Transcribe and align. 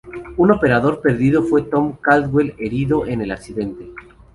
Un 0.37 0.49
operador 0.49 0.99
perdido 0.99 1.43
fue 1.43 1.61
Tom 1.61 1.97
Caldwell, 2.01 2.55
herido 2.57 3.05
en 3.05 3.21
el 3.21 3.29
accidente. 3.29 3.91